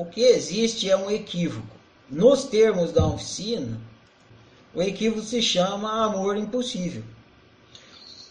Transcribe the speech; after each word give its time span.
o 0.00 0.06
que 0.06 0.22
existe 0.22 0.90
é 0.90 0.96
um 0.96 1.10
equívoco. 1.10 1.76
Nos 2.08 2.44
termos 2.44 2.90
da 2.90 3.06
oficina, 3.06 3.78
o 4.74 4.80
equívoco 4.80 5.20
se 5.20 5.42
chama 5.42 6.06
amor 6.06 6.38
impossível. 6.38 7.02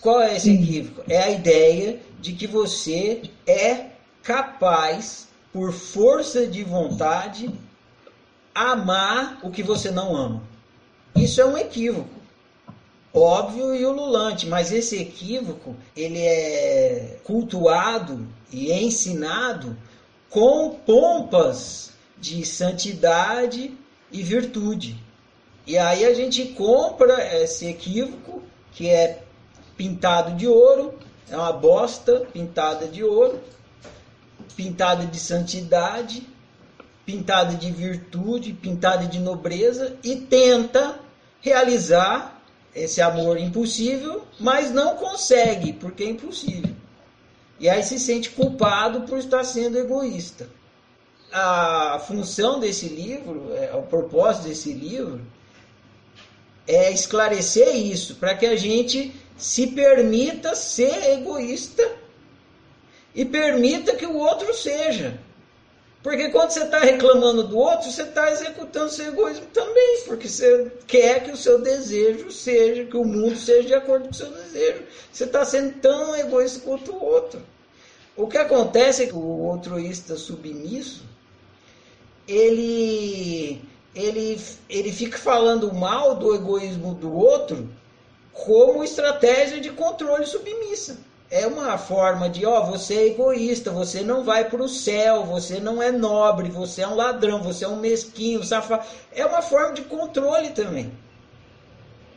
Qual 0.00 0.22
é 0.22 0.34
esse 0.34 0.50
equívoco? 0.50 1.02
É 1.06 1.18
a 1.18 1.30
ideia 1.30 2.00
de 2.18 2.32
que 2.32 2.46
você 2.46 3.30
é 3.46 3.90
capaz, 4.22 5.28
por 5.52 5.70
força 5.74 6.46
de 6.46 6.64
vontade, 6.64 7.50
amar 8.54 9.38
o 9.42 9.50
que 9.50 9.62
você 9.62 9.90
não 9.90 10.16
ama. 10.16 10.42
Isso 11.14 11.38
é 11.38 11.44
um 11.44 11.58
equívoco. 11.58 12.18
Óbvio 13.12 13.74
e 13.74 13.84
ululante, 13.84 14.46
mas 14.46 14.72
esse 14.72 14.96
equívoco 14.96 15.76
ele 15.94 16.20
é 16.20 17.18
cultuado 17.24 18.26
e 18.50 18.72
ensinado 18.72 19.76
com 20.30 20.70
pompas 20.70 21.92
de 22.18 22.44
santidade 22.44 23.76
e 24.10 24.22
virtude. 24.22 24.96
E 25.66 25.76
aí 25.76 26.04
a 26.04 26.14
gente 26.14 26.46
compra 26.46 27.42
esse 27.42 27.66
equívoco 27.66 28.42
que 28.72 28.88
é 28.88 29.22
pintado 29.76 30.34
de 30.34 30.46
ouro, 30.46 30.94
é 31.30 31.36
uma 31.36 31.52
bosta 31.52 32.26
pintada 32.32 32.88
de 32.88 33.04
ouro, 33.04 33.40
pintada 34.56 35.04
de 35.06 35.18
santidade, 35.20 36.26
pintada 37.04 37.54
de 37.54 37.70
virtude, 37.70 38.52
pintada 38.52 39.06
de 39.06 39.18
nobreza 39.18 39.96
e 40.02 40.16
tenta 40.16 40.98
realizar 41.40 42.42
esse 42.74 43.00
amor 43.00 43.38
impossível, 43.38 44.24
mas 44.38 44.70
não 44.72 44.96
consegue, 44.96 45.72
porque 45.72 46.04
é 46.04 46.10
impossível. 46.10 46.67
E 47.60 47.68
aí 47.68 47.82
se 47.82 47.98
sente 47.98 48.30
culpado 48.30 49.02
por 49.02 49.18
estar 49.18 49.44
sendo 49.44 49.78
egoísta. 49.78 50.48
A 51.32 51.98
função 52.06 52.58
desse 52.58 52.88
livro, 52.88 53.52
é, 53.54 53.74
o 53.74 53.82
propósito 53.82 54.48
desse 54.48 54.72
livro, 54.72 55.20
é 56.66 56.90
esclarecer 56.92 57.76
isso, 57.76 58.16
para 58.16 58.34
que 58.34 58.46
a 58.46 58.56
gente 58.56 59.12
se 59.36 59.68
permita 59.68 60.54
ser 60.54 61.12
egoísta 61.12 61.90
e 63.14 63.24
permita 63.24 63.96
que 63.96 64.06
o 64.06 64.16
outro 64.16 64.54
seja. 64.54 65.18
Porque 66.02 66.28
quando 66.28 66.50
você 66.50 66.62
está 66.62 66.78
reclamando 66.78 67.42
do 67.42 67.58
outro, 67.58 67.90
você 67.90 68.02
está 68.02 68.30
executando 68.30 68.90
seu 68.90 69.08
egoísmo 69.08 69.46
também, 69.46 70.02
porque 70.06 70.28
você 70.28 70.70
quer 70.86 71.24
que 71.24 71.32
o 71.32 71.36
seu 71.36 71.60
desejo 71.60 72.30
seja, 72.30 72.84
que 72.84 72.96
o 72.96 73.04
mundo 73.04 73.36
seja 73.36 73.68
de 73.68 73.74
acordo 73.74 74.04
com 74.04 74.10
o 74.12 74.14
seu 74.14 74.30
desejo. 74.30 74.84
Você 75.12 75.24
está 75.24 75.44
sendo 75.44 75.80
tão 75.80 76.14
egoísta 76.14 76.60
quanto 76.60 76.92
o 76.92 77.04
outro. 77.04 77.42
O 78.16 78.28
que 78.28 78.38
acontece 78.38 79.04
é 79.04 79.06
que 79.06 79.14
o 79.14 79.50
altruísta 79.50 80.16
submisso, 80.16 81.04
ele, 82.26 83.60
ele, 83.94 84.40
ele 84.68 84.92
fica 84.92 85.18
falando 85.18 85.72
mal 85.72 86.14
do 86.14 86.34
egoísmo 86.34 86.94
do 86.94 87.12
outro 87.12 87.68
como 88.32 88.84
estratégia 88.84 89.60
de 89.60 89.70
controle 89.70 90.26
submissa. 90.26 90.98
É 91.30 91.46
uma 91.46 91.76
forma 91.76 92.28
de, 92.30 92.46
ó, 92.46 92.62
você 92.64 92.94
é 92.94 93.06
egoísta, 93.08 93.70
você 93.70 94.02
não 94.02 94.24
vai 94.24 94.48
para 94.48 94.62
o 94.62 94.68
céu, 94.68 95.24
você 95.24 95.60
não 95.60 95.82
é 95.82 95.92
nobre, 95.92 96.48
você 96.48 96.82
é 96.82 96.88
um 96.88 96.94
ladrão, 96.94 97.42
você 97.42 97.66
é 97.66 97.68
um 97.68 97.76
mesquinho, 97.76 98.42
safado. 98.42 98.86
É 99.12 99.26
uma 99.26 99.42
forma 99.42 99.74
de 99.74 99.82
controle 99.82 100.50
também. 100.50 100.90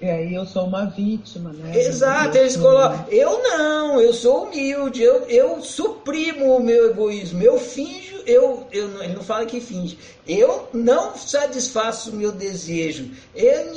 E 0.00 0.08
aí 0.08 0.34
eu 0.34 0.44
sou 0.44 0.64
uma 0.64 0.84
vítima, 0.84 1.52
né? 1.52 1.78
Exato, 1.78 2.36
eles 2.36 2.56
colocam. 2.56 3.06
Eu 3.08 3.42
não, 3.42 4.00
eu 4.00 4.12
sou 4.12 4.44
humilde, 4.44 5.02
eu, 5.02 5.22
eu 5.22 5.62
suprimo 5.62 6.54
o 6.54 6.62
meu 6.62 6.90
egoísmo, 6.90 7.42
eu 7.42 7.58
finjo, 7.58 8.20
eu, 8.26 8.66
eu 8.72 9.02
ele 9.02 9.14
não 9.14 9.22
fala 9.22 9.46
que 9.46 9.58
finge, 9.58 9.98
eu 10.28 10.68
não 10.74 11.16
satisfaço 11.16 12.10
o 12.10 12.16
meu 12.16 12.30
desejo, 12.30 13.10
eu, 13.34 13.72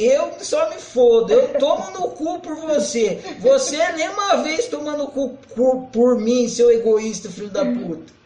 eu 0.00 0.32
só 0.40 0.68
me 0.68 0.76
fodo, 0.76 1.32
eu 1.32 1.58
tomo 1.60 1.90
no 1.92 2.08
cu 2.10 2.40
por 2.40 2.56
você, 2.56 3.20
você 3.38 3.92
nem 3.92 4.08
uma 4.08 4.42
vez 4.42 4.66
toma 4.66 4.96
no 4.96 5.06
cu 5.08 5.38
por, 5.54 5.82
por 5.92 6.18
mim, 6.18 6.48
seu 6.48 6.72
egoísta, 6.72 7.30
filho 7.30 7.50
da 7.50 7.64
puta. 7.64 8.16